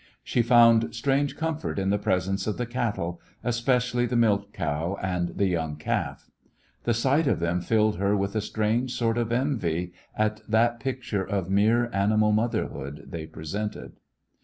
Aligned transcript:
She 0.23 0.41
found 0.41 0.95
strange 0.95 1.37
comfort 1.37 1.77
in 1.77 1.91
the 1.91 1.99
presence 1.99 2.47
of 2.47 2.57
the 2.57 2.65
cattle, 2.65 3.21
especially 3.43 4.07
the 4.07 4.15
milch 4.15 4.47
cow 4.51 4.97
and 4.99 5.29
the 5.37 5.45
young 5.45 5.75
calf. 5.75 6.31
The 6.85 6.93
sight 6.95 7.27
of 7.27 7.39
them 7.39 7.61
filled 7.61 7.97
her 7.97 8.17
with 8.17 8.31
a 8.31 8.31
A 8.31 8.33
Christmas 8.41 8.43
When 8.43 8.53
strange 8.87 8.93
sort 8.95 9.17
of 9.19 9.31
envy 9.31 9.93
at 10.17 10.41
that 10.49 10.79
picture 10.79 11.23
of 11.23 11.51
mere 11.51 11.87
animal 11.93 12.31
motherhood 12.31 13.09
they 13.11 13.27
presented. 13.27 13.97